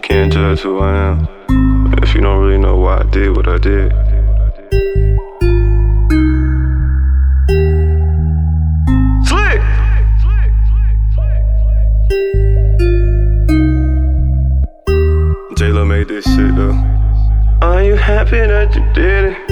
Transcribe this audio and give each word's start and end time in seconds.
judge 0.00 0.60
who 0.60 0.78
I 0.78 1.10
am. 1.10 1.28
If 2.02 2.14
you 2.14 2.20
don't 2.20 2.40
really 2.40 2.58
know 2.58 2.76
why 2.76 3.00
I 3.00 3.02
did 3.10 3.36
what 3.36 3.48
I 3.48 3.58
did. 3.58 3.92
J-Lo 15.56 15.84
made 15.84 16.08
this 16.08 16.24
shit 16.24 16.56
though. 16.56 16.72
Are 17.60 17.82
you 17.82 17.94
happy 17.94 18.38
that 18.38 18.74
you 18.74 18.82
did 18.94 19.24
it? 19.32 19.48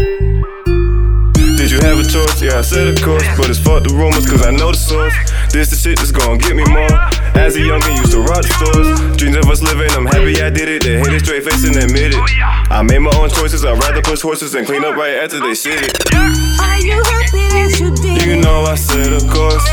Did 1.56 1.70
you 1.70 1.80
have 1.80 1.98
a 1.98 2.04
choice? 2.04 2.42
Yeah, 2.42 2.58
I 2.58 2.62
said 2.62 2.88
of 2.88 3.02
course, 3.02 3.24
but 3.36 3.50
it's 3.50 3.58
fuck 3.58 3.84
the 3.84 3.90
rumors, 3.90 4.28
cause 4.28 4.44
I 4.44 4.50
know 4.50 4.72
the 4.72 4.78
source. 4.78 5.14
This 5.52 5.70
the 5.70 5.76
shit 5.76 5.98
that's 5.98 6.10
gonna 6.10 6.38
get 6.38 6.56
me 6.56 6.64
more. 6.64 7.19
As 7.40 7.56
a 7.56 7.60
youngin', 7.60 7.96
used 7.96 8.12
to 8.12 8.20
rock 8.20 8.44
stores. 8.44 9.16
Dreams 9.16 9.36
of 9.36 9.48
us 9.50 9.62
living, 9.62 9.90
I'm 9.96 10.04
happy 10.06 10.42
I 10.42 10.50
did 10.50 10.68
it. 10.68 10.82
They 10.82 10.98
hate 11.00 11.12
it 11.16 11.24
straight 11.24 11.42
face 11.42 11.64
and 11.64 11.74
admit 11.76 12.12
it. 12.14 12.20
I 12.70 12.82
made 12.82 12.98
my 13.00 13.10
own 13.16 13.30
choices, 13.30 13.64
I'd 13.64 13.78
rather 13.78 14.02
push 14.02 14.20
horses 14.20 14.54
and 14.54 14.66
clean 14.66 14.84
up 14.84 14.94
right 14.94 15.14
after 15.24 15.40
they 15.40 15.54
shit 15.54 15.80
it. 15.82 16.14
Are 16.14 16.78
you 16.78 17.00
happy 17.02 17.48
that 17.56 17.80
you 17.80 17.90
did? 17.96 18.22
You 18.28 18.36
know 18.42 18.62
I 18.64 18.74
said 18.76 19.12
of 19.12 19.24
course. 19.32 19.66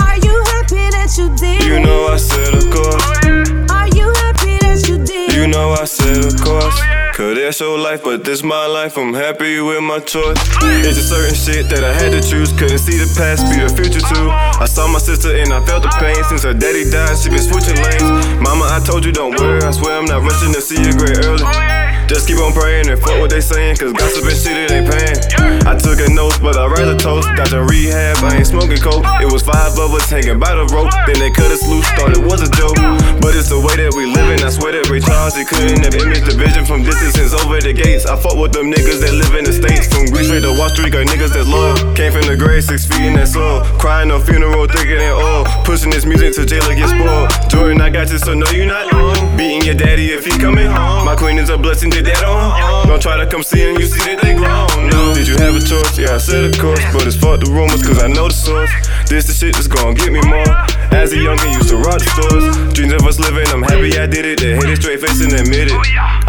Are 0.00 0.16
you 0.24 0.34
happy 0.56 0.88
that 0.96 1.12
you 1.18 1.28
did? 1.36 1.62
You 1.64 1.80
know 1.80 2.08
I 2.08 2.16
said 2.16 2.54
of 2.54 2.64
course. 2.72 3.04
Oh, 3.04 3.76
Are 3.76 3.88
you 3.88 4.08
happy 4.24 4.56
that 4.64 4.88
you 4.88 5.04
did? 5.04 5.32
You 5.34 5.46
know 5.46 5.72
I 5.72 5.84
said 5.84 6.24
of 6.24 6.40
course. 6.40 6.74
Oh, 6.80 7.01
Cause 7.12 7.36
that's 7.36 7.60
your 7.60 7.78
life, 7.78 8.02
but 8.02 8.24
this 8.24 8.42
my 8.42 8.66
life. 8.66 8.96
I'm 8.96 9.12
happy 9.12 9.60
with 9.60 9.82
my 9.82 9.98
choice. 10.00 10.38
It's 10.62 10.96
a 10.96 11.02
certain 11.02 11.34
shit 11.34 11.68
that 11.68 11.84
I 11.84 11.92
had 11.92 12.10
to 12.12 12.26
choose. 12.26 12.52
Couldn't 12.52 12.78
see 12.78 12.96
the 12.96 13.12
past, 13.16 13.44
be 13.52 13.60
the 13.60 13.68
future 13.68 14.00
too. 14.00 14.30
I 14.30 14.64
saw 14.64 14.88
my 14.88 14.98
sister 14.98 15.36
and 15.36 15.52
I 15.52 15.64
felt 15.66 15.82
the 15.82 15.90
pain. 16.00 16.16
Since 16.24 16.44
her 16.44 16.54
daddy 16.54 16.88
died, 16.90 17.18
she 17.18 17.28
been 17.28 17.38
switching 17.38 17.76
lanes. 17.76 18.08
Mama, 18.40 18.64
I 18.64 18.80
told 18.80 19.04
you 19.04 19.12
don't 19.12 19.38
worry. 19.38 19.60
I 19.60 19.70
swear 19.72 19.98
I'm 19.98 20.06
not 20.06 20.22
rushing 20.22 20.54
to 20.54 20.60
see 20.62 20.80
you 20.80 20.92
great 20.96 21.18
early. 21.26 21.81
Just 22.12 22.28
keep 22.28 22.36
on 22.44 22.52
praying 22.52 22.92
and 22.92 23.00
fuck 23.00 23.16
what 23.24 23.32
they 23.32 23.40
saying, 23.40 23.80
cause 23.80 23.88
gossip 23.96 24.28
and 24.28 24.36
shit, 24.36 24.52
it 24.52 24.68
ain't 24.68 24.84
paying. 24.84 25.16
I 25.64 25.72
took 25.80 25.96
a 25.96 26.12
note, 26.12 26.36
but 26.44 26.60
I 26.60 26.68
rather 26.68 26.92
toast. 26.92 27.24
Got 27.40 27.48
to 27.56 27.64
rehab, 27.64 28.20
I 28.20 28.36
ain't 28.36 28.52
smoking 28.52 28.76
coke. 28.84 29.00
It 29.24 29.32
was 29.32 29.40
five 29.40 29.72
of 29.80 29.96
us 29.96 30.12
hanging 30.12 30.36
by 30.36 30.52
the 30.52 30.68
rope. 30.76 30.92
Then 31.08 31.16
they 31.16 31.32
cut 31.32 31.48
us 31.48 31.64
loose, 31.64 31.88
thought 31.96 32.12
it 32.12 32.20
was 32.20 32.44
a 32.44 32.52
joke. 32.52 32.76
But 33.24 33.32
it's 33.32 33.48
the 33.48 33.56
way 33.56 33.80
that 33.80 33.96
we 33.96 34.04
living. 34.04 34.44
I 34.44 34.52
swear 34.52 34.76
that 34.76 34.84
Charles, 34.84 35.32
he 35.40 35.48
couldn't 35.48 35.88
have 35.88 35.96
imaged 35.96 36.28
the 36.28 36.36
vision 36.36 36.68
from 36.68 36.84
distances 36.84 37.32
over 37.32 37.56
the 37.64 37.72
gates. 37.72 38.04
I 38.04 38.20
fuck 38.20 38.36
with 38.36 38.52
them 38.52 38.68
niggas 38.68 39.00
that 39.00 39.16
live 39.16 39.32
in 39.32 39.48
the 39.48 39.56
States. 39.56 39.88
From 39.88 40.12
Greece 40.12 40.28
straight 40.28 40.44
to 40.44 40.52
Wall 40.52 40.68
Street, 40.68 40.92
got 40.92 41.08
niggas 41.08 41.32
that's 41.32 41.48
loyal. 41.48 41.80
Came 41.96 42.12
from 42.12 42.28
the 42.28 42.36
grave, 42.36 42.60
six 42.60 42.84
feet 42.84 43.08
in 43.08 43.16
that 43.16 43.32
soul. 43.32 43.64
Crying 43.80 44.12
no 44.12 44.20
funeral, 44.20 44.68
thinking 44.68 45.00
it 45.00 45.16
all. 45.16 45.48
Pushing 45.64 45.88
this 45.88 46.04
music 46.04 46.36
till 46.36 46.44
jailer 46.44 46.76
gets 46.76 46.92
spoiled. 46.92 47.32
Jordan, 47.48 47.80
I 47.80 47.88
got 47.88 48.12
you, 48.12 48.20
so 48.20 48.36
no, 48.36 48.44
you're 48.52 48.68
not 48.68 48.92
wrong. 48.92 49.16
Beating 49.32 49.64
your 49.64 49.80
daddy 49.80 50.12
if 50.12 50.28
he 50.28 50.36
coming 50.36 50.68
home. 50.68 50.91
Is 51.42 51.50
a 51.50 51.58
blessing, 51.58 51.90
that 51.90 52.06
her 52.06 52.22
own. 52.22 52.86
Don't 52.86 53.02
try 53.02 53.18
to 53.18 53.26
come 53.26 53.42
see 53.42 53.66
him, 53.66 53.74
you 53.74 53.90
see 53.90 53.98
that 54.06 54.22
they 54.22 54.30
grown. 54.30 54.70
No, 54.86 55.10
did 55.10 55.26
you 55.26 55.34
have 55.42 55.58
a 55.58 55.58
choice? 55.58 55.98
Yeah, 55.98 56.14
I 56.14 56.22
said 56.22 56.46
of 56.46 56.54
course, 56.54 56.78
but 56.94 57.02
it's 57.02 57.18
fuck 57.18 57.42
the 57.42 57.50
rumors, 57.50 57.82
cause 57.82 57.98
I 57.98 58.06
know 58.06 58.30
the 58.30 58.38
source. 58.38 58.70
This 59.10 59.26
the 59.26 59.34
shit 59.34 59.58
that's 59.58 59.66
gonna 59.66 59.90
get 59.90 60.14
me 60.14 60.22
more. 60.22 60.46
As 60.94 61.10
a 61.10 61.18
youngin', 61.18 61.50
used 61.50 61.74
to 61.74 61.82
rock 61.82 61.98
the 61.98 62.06
stores. 62.14 62.46
Dreams 62.78 62.94
of 62.94 63.02
us 63.02 63.18
living, 63.18 63.42
I'm 63.50 63.66
happy 63.66 63.90
I 63.98 64.06
did 64.06 64.22
it. 64.22 64.38
They 64.38 64.54
hate 64.54 64.70
it 64.70 64.78
straight 64.78 65.02
face 65.02 65.18
and 65.18 65.34
admit 65.34 65.74
it. 65.74 65.78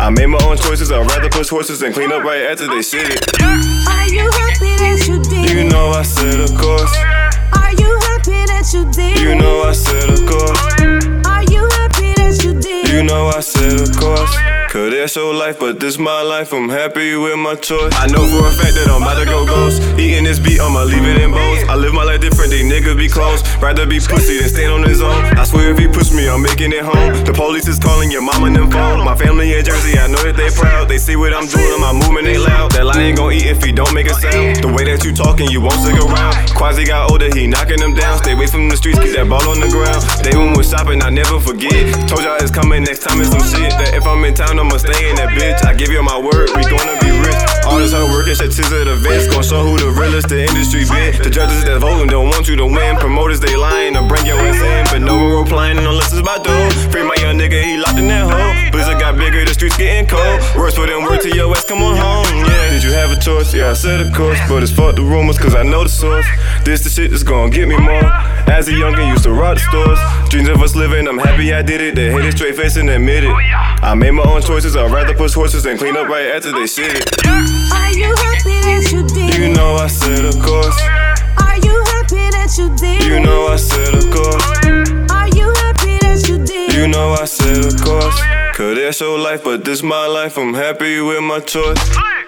I 0.02 0.10
made 0.10 0.34
my 0.34 0.42
own 0.50 0.58
choices, 0.58 0.90
I'd 0.90 1.06
rather 1.06 1.30
push 1.30 1.54
horses 1.54 1.86
and 1.86 1.94
clean 1.94 2.10
up 2.10 2.26
right 2.26 2.50
after 2.50 2.66
they 2.66 2.82
shit 2.82 3.14
it. 3.14 3.22
Are 3.38 4.10
you 4.10 4.26
that's 15.04 15.18
your 15.18 15.34
life, 15.34 15.60
but 15.60 15.82
this 15.82 16.00
my 16.00 16.22
life. 16.22 16.54
I'm 16.54 16.70
happy 16.70 17.18
with 17.18 17.36
my 17.36 17.56
choice. 17.56 17.92
I 18.00 18.08
know 18.08 18.24
for 18.24 18.48
a 18.48 18.54
fact 18.56 18.72
that 18.80 18.88
I'm 18.88 19.04
about 19.04 19.20
to 19.20 19.26
go 19.28 19.44
ghost. 19.46 19.84
Eating 20.00 20.24
this 20.24 20.40
beat, 20.40 20.64
I'ma 20.64 20.88
leave 20.88 21.04
it 21.04 21.20
in 21.20 21.36
bones. 21.36 21.68
I 21.68 21.76
live 21.76 21.92
my 21.92 22.08
life 22.08 22.22
different, 22.22 22.52
these 22.52 22.64
niggas 22.64 22.96
be 22.96 23.10
close. 23.10 23.44
Rather 23.60 23.84
be 23.86 24.00
pussy 24.00 24.40
than 24.40 24.48
stand 24.48 24.72
on 24.72 24.88
his 24.88 25.02
own. 25.04 25.20
I 25.36 25.44
swear 25.44 25.76
if 25.76 25.78
he 25.78 25.92
push 25.92 26.16
me, 26.16 26.30
I'm 26.32 26.42
making 26.42 26.72
it 26.72 26.88
home. 26.88 27.20
The 27.28 27.36
police 27.36 27.68
is 27.68 27.80
calling 27.80 28.12
your 28.12 28.24
mama 28.24 28.48
and 28.48 28.56
them 28.56 28.72
phone. 28.72 29.04
My 29.04 29.12
family 29.12 29.52
in 29.52 29.66
Jersey, 29.66 30.00
I 30.00 30.08
know 30.08 30.24
that 30.24 30.40
they 30.40 30.48
proud. 30.56 30.88
They 30.88 30.98
see 30.98 31.20
what 31.20 31.36
I'm 31.36 31.52
doing, 31.52 31.82
my 31.84 31.92
movement 31.92 32.32
ain't 32.32 32.48
loud. 32.48 32.72
That 32.72 32.88
ain't 32.96 33.20
gon' 33.20 33.34
eat 33.34 33.44
if 33.44 33.60
he 33.60 33.76
don't 33.76 33.92
make 33.92 34.08
a 34.08 34.16
sound. 34.16 34.64
The 34.64 34.72
way 34.72 34.88
that 34.88 35.04
you 35.04 35.12
talking, 35.12 35.52
you 35.52 35.60
won't 35.60 35.84
stick 35.84 36.00
around. 36.00 36.56
Quasi 36.56 36.88
got 36.88 37.12
older, 37.12 37.28
he 37.28 37.44
knocking 37.44 37.84
them 37.84 37.92
down. 37.92 38.24
Stay 38.24 38.40
away 38.40 38.48
from 38.48 38.70
the 38.70 38.78
streets, 38.80 39.04
keep 39.04 39.12
that 39.20 39.28
ball 39.28 39.44
on 39.52 39.60
the 39.60 39.68
ground. 39.68 40.00
They 40.24 40.32
when 40.32 40.56
we 40.56 40.64
shopping, 40.64 41.04
I 41.04 41.12
never 41.12 41.44
forget. 41.44 41.92
Told 42.08 42.24
y'all 42.24 42.40
it's 42.40 42.56
coming 42.56 42.88
next 42.88 43.04
time, 43.04 43.20
it's 43.20 43.36
some 43.36 43.44
shit. 43.44 43.76
That 43.76 43.92
if 43.92 44.08
I'm 44.08 44.23
in 44.54 44.58
town, 44.58 44.66
I'ma 44.66 44.78
stay 44.78 45.10
in 45.10 45.16
that 45.18 45.30
bitch. 45.30 45.66
I 45.66 45.74
give 45.74 45.90
you 45.90 46.02
my 46.04 46.18
word, 46.18 46.50
we 46.56 46.64
gonna 46.70 46.98
be 47.02 47.12
rich. 47.12 47.42
All 47.66 47.80
this 47.80 47.94
hard 47.94 48.10
work 48.12 48.28
and 48.28 48.38
shit 48.38 48.52
to 48.52 48.62
the 48.70 48.94
events. 48.94 49.28
Gonna 49.28 49.44
show 49.44 49.64
who 49.66 49.78
the 49.78 49.90
realest 49.90 50.30
the 50.30 50.46
industry 50.46 50.86
bit. 50.86 51.24
The 51.24 51.30
judges 51.30 51.64
that 51.66 51.80
voting 51.80 52.08
don't 52.08 52.30
want 52.30 52.48
you 52.48 52.56
to 52.58 52.66
win. 52.66 52.98
Promoters 52.98 53.40
they 53.40 53.56
lying 53.56 53.94
to 53.96 54.04
bring 54.04 54.26
your 54.26 54.38
ass 54.38 54.62
in. 54.62 54.86
But 54.92 55.02
no 55.06 55.16
one 55.16 55.44
replying 55.44 55.78
unless 55.78 56.14
it's 56.14 56.22
my 56.24 56.38
dough. 56.38 56.70
Free 56.92 57.04
my 57.04 57.16
young 57.22 57.38
nigga, 57.38 57.62
he 57.64 57.78
locked 57.78 58.00
in 58.00 58.08
that 58.08 58.30
hole. 58.30 58.72
Blizzard 58.72 59.00
got 59.00 59.18
bigger, 59.18 59.44
the 59.46 59.54
streets 59.54 59.78
getting 59.78 60.08
cold. 60.08 60.40
Words 60.56 60.76
for 60.76 60.86
them, 60.86 61.04
word 61.04 61.22
to 61.22 61.30
your 61.34 61.52
ass, 61.52 61.66
come 61.66 61.82
on 61.82 61.98
home. 61.98 62.23
Yeah. 63.04 63.10
Have 63.10 63.18
a 63.18 63.22
choice? 63.22 63.54
Yeah, 63.54 63.72
I 63.72 63.74
said 63.74 64.00
of 64.00 64.14
course. 64.14 64.40
But 64.48 64.64
it's 64.64 64.72
fuck 64.72 64.96
the 64.96 65.02
rumors, 65.02 65.38
cause 65.38 65.56
I 65.56 65.64
know 65.64 65.84
the 65.84 65.90
source. 65.90 66.26
This 66.64 66.84
the 66.84 66.90
shit 66.90 67.12
that's 67.12 67.24
gonna 67.24 67.52
get 67.52 67.68
me 67.68 67.78
more. 67.78 68.06
As 68.48 68.68
a 68.70 68.72
youngin', 68.72 69.10
used 69.10 69.24
to 69.24 69.34
rock 69.34 69.56
the 69.56 69.64
stores. 69.68 70.00
Dreams 70.30 70.48
of 70.50 70.62
us 70.62 70.76
living, 70.76 71.08
I'm 71.08 71.18
happy 71.18 71.54
I 71.54 71.62
did 71.62 71.82
it. 71.82 71.96
They 71.96 72.12
hate 72.12 72.26
it 72.26 72.38
straight 72.38 72.56
face 72.56 72.78
and 72.78 72.90
admit 72.90 73.26
it. 73.26 73.32
I 73.32 73.94
made 73.96 74.12
my 74.12 74.24
own 74.24 74.42
choices, 74.42 74.76
I'd 74.76 74.92
rather 74.92 75.14
push 75.14 75.34
horses 75.34 75.66
and 75.66 75.78
clean 75.78 75.98
up 75.98 76.08
right 76.08 76.28
after 76.32 76.52
they 76.54 76.66
shit 76.66 76.96
it. 76.96 77.28
Are 77.28 77.92
you 77.92 78.16
happy 78.16 78.58
that 78.68 78.90
you 78.92 79.04
did? 79.08 79.36
You 79.36 79.54
know 79.54 79.76
I 79.76 79.88
said 79.88 80.24
of 80.24 80.40
course. 80.42 80.80
Are 81.44 81.58
you 81.60 81.76
happy 81.92 82.24
that 82.32 82.56
you 82.58 82.74
did? 82.78 83.04
You 83.04 83.20
know 83.20 83.48
I 83.48 83.58
said 83.58 83.94
of 83.96 84.08
course. 84.16 84.46
Are 85.12 85.28
you 85.36 85.52
happy 85.66 85.98
that 86.08 86.24
you 86.30 86.38
did? 86.46 86.72
You 86.74 86.88
know 86.88 87.14
I 87.20 87.26
said 87.26 87.66
of 87.66 87.76
course. 87.84 88.18
Cause 88.56 88.78
that's 88.78 89.02
your 89.02 89.20
life, 89.20 89.44
but 89.44 89.66
this 89.66 89.84
my 89.84 90.06
life. 90.08 90.38
I'm 90.38 90.54
happy 90.54 91.02
with 91.02 91.22
my 91.22 91.42
choice. 91.42 92.23